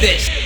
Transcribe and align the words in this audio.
this. 0.00 0.45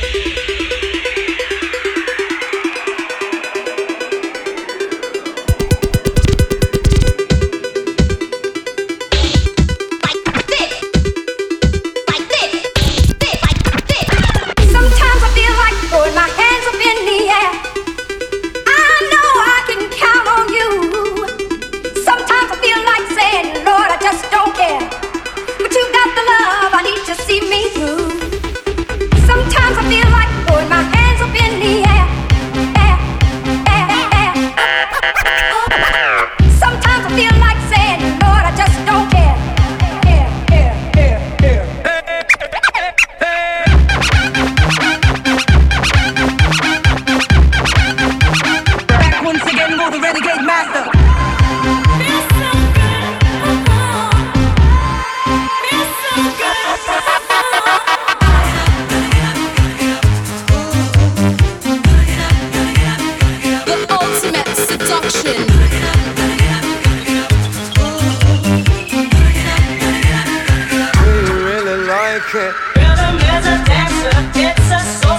Rhythm 72.90 73.16
is 73.18 73.46
a 73.46 73.64
dancer, 73.64 74.10
it's 74.34 74.70
a 74.72 74.80
soul. 75.00 75.09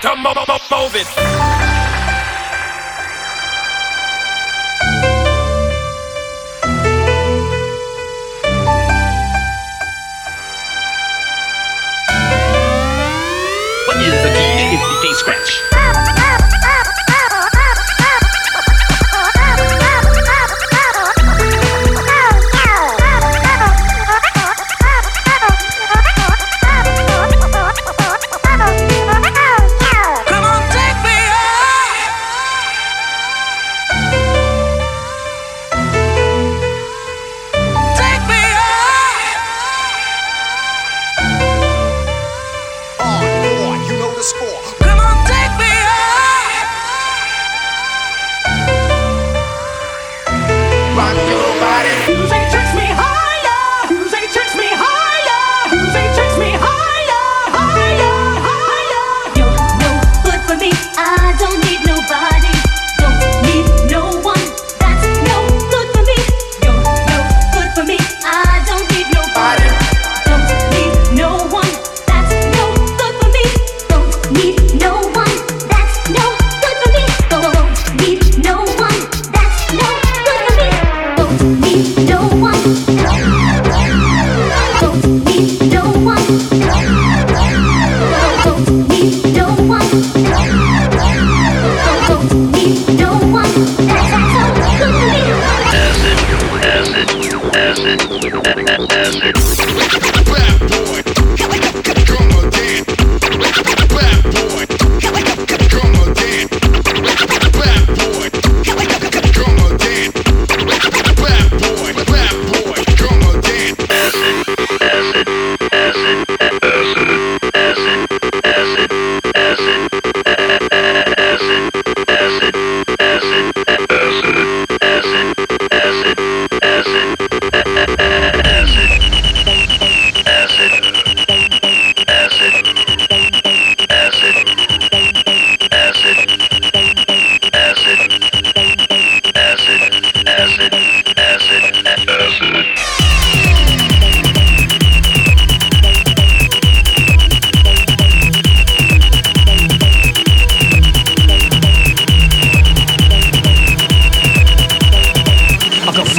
to 0.00 0.16
move 0.70 0.94
it. 0.94 1.77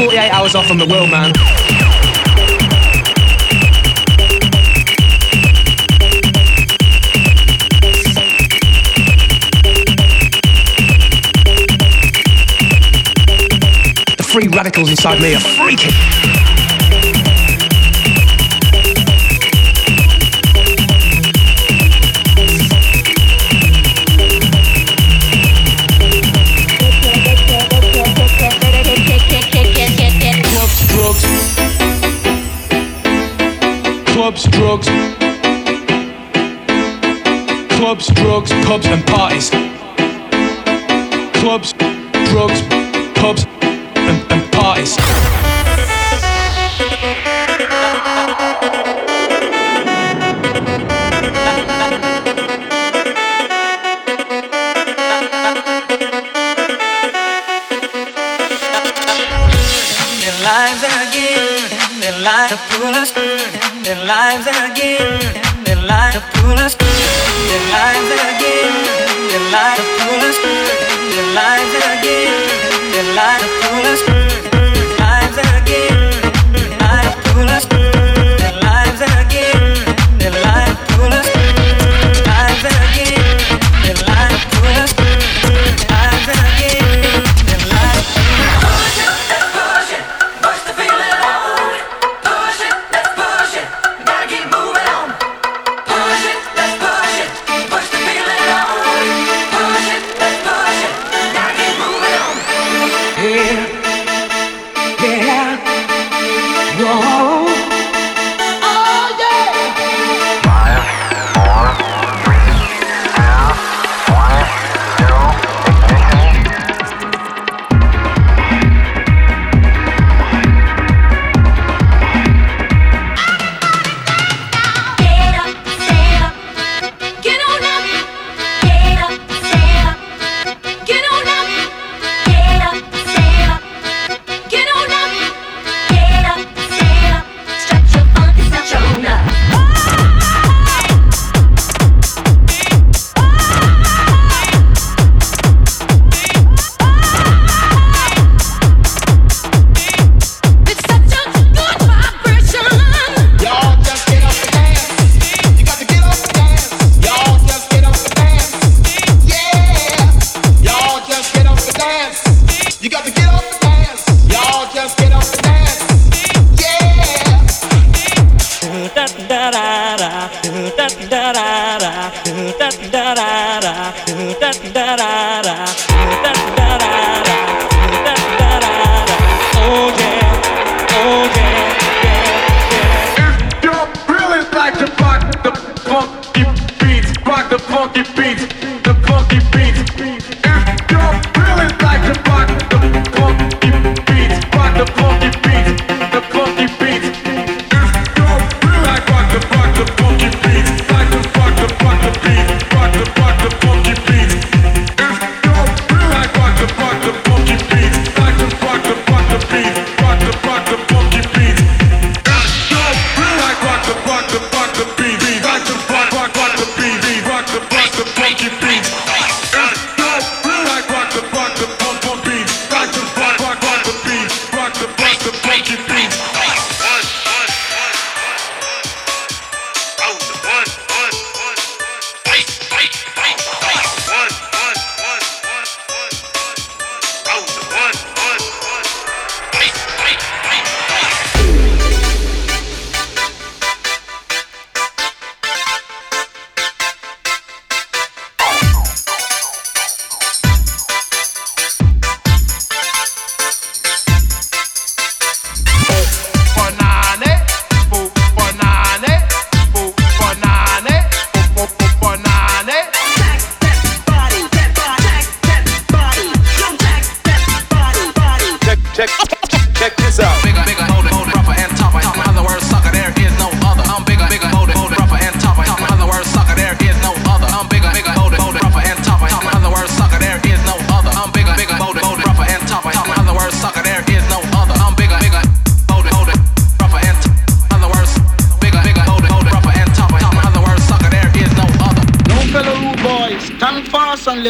48 0.10 0.30
hours 0.32 0.56
off 0.56 0.66
from 0.66 0.80
the 0.80 0.88
wheel, 0.88 1.06
man. 1.06 1.32
The 14.18 14.24
free 14.24 14.48
radicals 14.48 14.90
inside 14.90 15.22
me 15.22 15.36
are 15.36 15.38
freaking. 15.38 16.19
Clubs, 34.39 34.56
drugs, 34.56 34.88
clubs, 37.75 38.07
drugs, 38.13 38.51
pubs 38.65 38.86
and 38.86 39.06
parties. 39.06 39.50
Clubs, 41.41 41.74
drugs. 41.74 42.79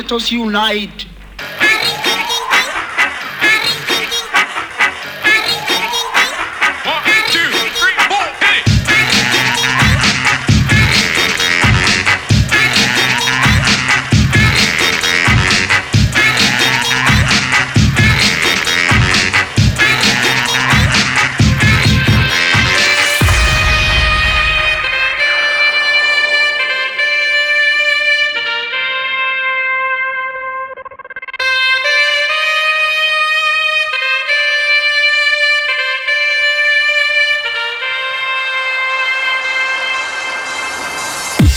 let 0.09 0.15
us 0.23 0.31
unite 0.31 1.05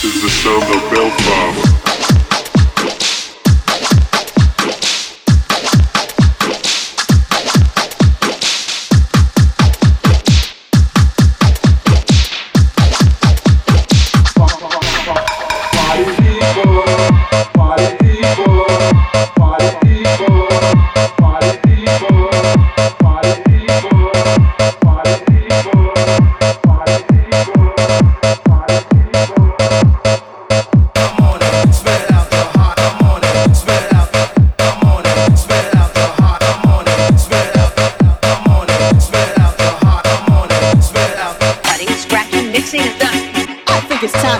This 0.02 0.16
is 0.16 0.22
the 0.22 0.30
sound 0.30 0.64
of 0.64 0.90
Belfast. 0.90 1.81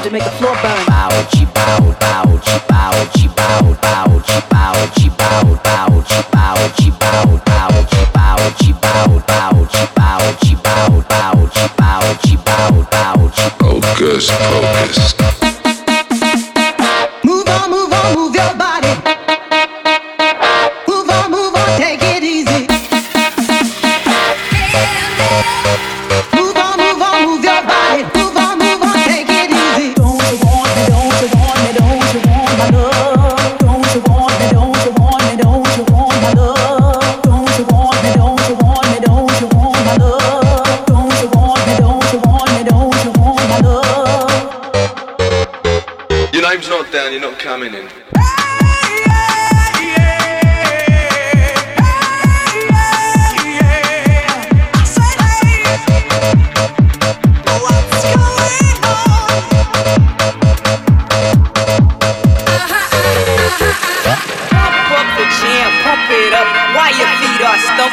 to 0.02 0.10
make 0.10 0.24
the 0.24 0.30
floor. 0.32 0.51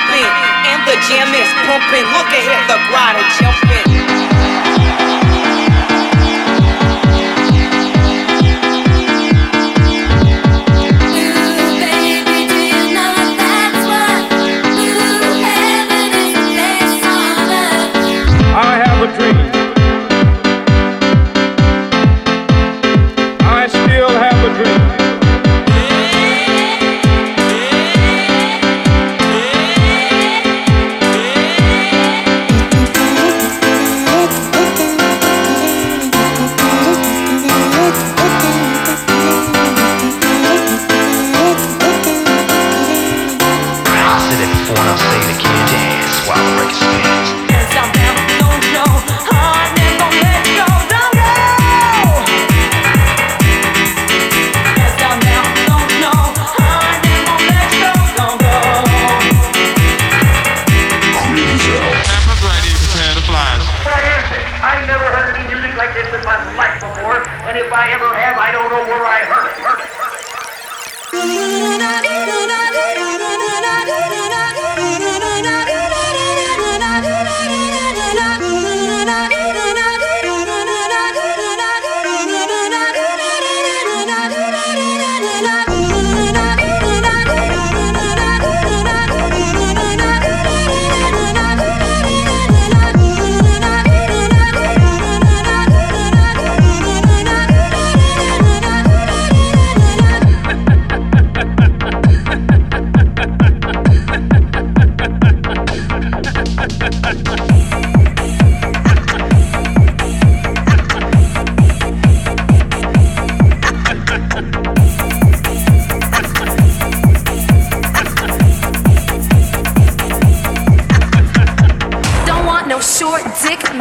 jumping, 0.09 0.25
and 0.65 0.81
the 0.87 0.97
jam 1.07 1.29
is 1.33 1.49
pumping. 1.65 2.05
Look 2.17 2.29
at 2.33 2.43
the 2.45 2.59
the 2.67 2.77
grotto 2.89 3.21
jumping. 3.37 3.98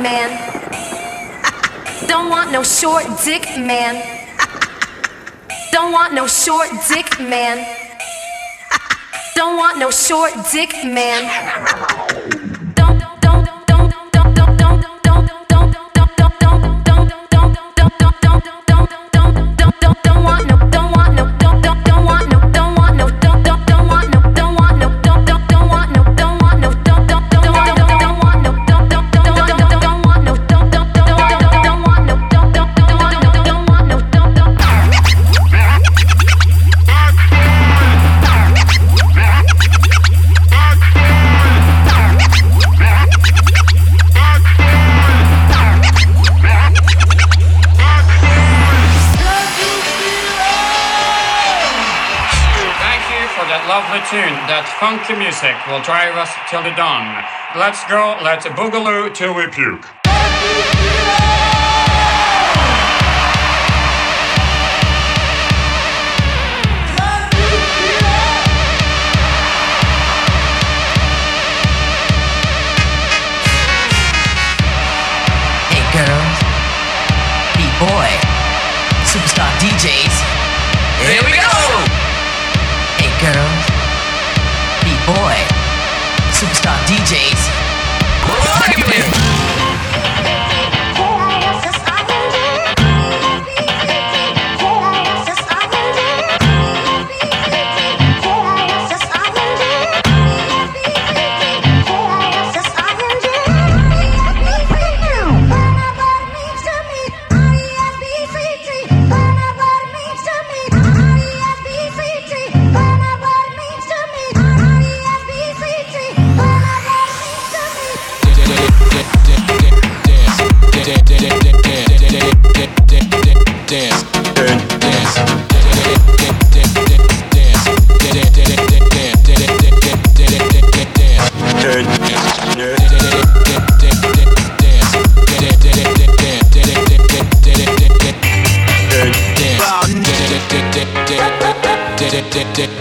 man. 0.09 0.31
Don't 2.09 2.31
want 2.31 2.51
no 2.51 2.63
short 2.63 3.05
dick 3.25 3.45
man. 3.59 3.95
Don't 5.71 5.93
want 5.93 6.15
no 6.15 6.27
short 6.27 6.71
dick 6.89 7.09
man. 7.21 7.57
Don't 9.35 9.57
want 9.59 9.79
no 9.79 9.91
short 9.91 10.33
dick 10.51 10.73
man. 10.85 11.23
funky 54.79 55.15
music 55.15 55.57
will 55.67 55.83
drive 55.83 56.15
us 56.15 56.31
till 56.49 56.63
the 56.63 56.71
dawn. 56.77 57.25
Let's 57.57 57.83
go, 57.91 58.17
let's 58.23 58.47
boogaloo 58.47 59.13
till 59.13 59.35
we 59.35 59.49
puke. 59.49 59.98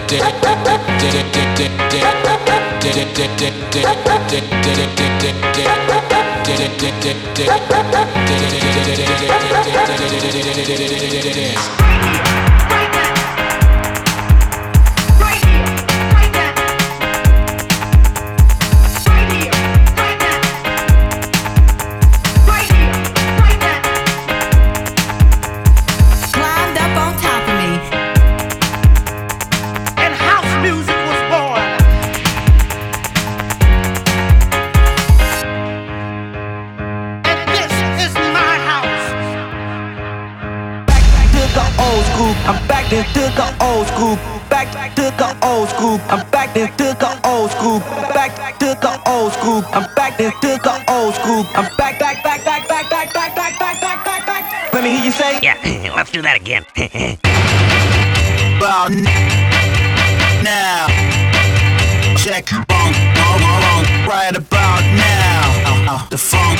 Dance. 0.08 0.38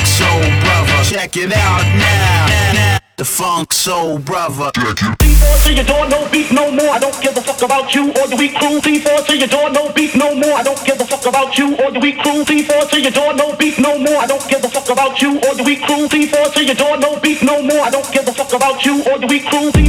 Soul 0.05 0.39
brother. 0.61 0.89
C4 5.19 5.63
to 5.65 5.73
your 5.73 5.83
door, 5.83 6.07
no 6.07 6.29
beef 6.29 6.51
no 6.51 6.71
more. 6.71 6.89
I 6.89 6.99
don't 6.99 7.21
give 7.21 7.35
a 7.35 7.41
fuck 7.41 7.61
about 7.61 7.93
you 7.93 8.11
or 8.13 8.27
your 8.27 8.37
weak 8.37 8.55
crew. 8.55 8.79
C4 8.79 9.27
to 9.27 9.37
your 9.37 9.47
door, 9.47 9.69
no 9.69 9.91
beef 9.91 10.15
no 10.15 10.33
more. 10.35 10.53
I 10.55 10.63
don't 10.63 10.83
give 10.85 11.01
a 11.01 11.05
fuck 11.05 11.25
about 11.25 11.57
you 11.57 11.75
or 11.75 11.91
your 11.91 12.01
weak 12.01 12.17
crew. 12.19 12.43
C4 12.45 12.89
to 12.91 13.01
your 13.01 13.11
door, 13.11 13.33
no 13.33 13.55
beef 13.57 13.77
no 13.77 13.97
more. 13.99 14.17
I 14.23 14.25
don't 14.25 14.47
give 14.49 14.63
a 14.63 14.69
fuck 14.69 14.89
about 14.89 15.21
you 15.21 15.37
or 15.39 15.53
your 15.55 15.65
weak 15.65 15.81
crew. 15.83 16.07
C4 16.07 16.53
to 16.53 16.63
your 16.63 16.75
door, 16.75 16.97
no 16.97 17.19
beef 17.19 17.43
no 17.43 17.61
more. 17.61 17.81
I 17.81 17.89
don't 17.89 18.09
give 18.13 18.27
a 18.27 18.31
fuck 18.31 18.53
about 18.53 18.85
you 18.85 19.03
or 19.03 19.19
your 19.19 19.27
weak 19.27 19.45
crew. 19.47 19.88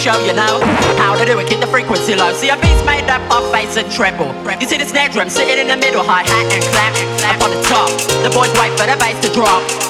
Show 0.00 0.16
you 0.24 0.32
know 0.32 0.60
how 0.96 1.14
to 1.14 1.26
do 1.26 1.38
it. 1.38 1.46
Keep 1.46 1.60
the 1.60 1.66
frequency 1.66 2.14
low. 2.14 2.32
See, 2.32 2.48
a 2.48 2.56
beat's 2.56 2.82
made 2.86 3.04
up 3.10 3.20
of 3.30 3.52
bass 3.52 3.76
and 3.76 3.90
treble. 3.92 4.32
You 4.58 4.66
see 4.66 4.78
the 4.78 4.86
snare 4.86 5.10
drum 5.10 5.28
sitting 5.28 5.58
in 5.58 5.68
the 5.68 5.76
middle, 5.76 6.02
hi 6.02 6.22
hat 6.24 6.50
and 6.52 6.64
clap, 6.72 6.94
clap 7.20 7.42
on 7.42 7.50
the 7.50 7.62
top. 7.68 7.90
The 8.24 8.30
boys 8.32 8.52
wait 8.56 8.72
for 8.80 8.86
the 8.86 8.96
bass 8.96 9.20
to 9.28 9.32
drop. 9.34 9.89